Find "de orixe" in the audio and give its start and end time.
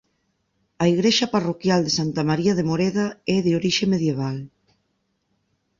3.45-3.85